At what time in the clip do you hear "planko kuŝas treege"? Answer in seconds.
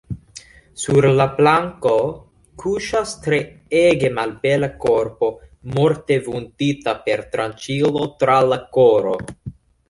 1.33-4.09